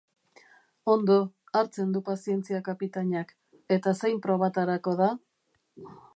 Ondo, 0.93 1.17
hartzen 1.59 1.91
du 1.97 2.01
pazientzia 2.07 2.63
kapitainak, 2.71 3.35
eta 3.77 3.95
zein 4.01 4.21
probatarako 4.27 4.97
da? 5.05 5.13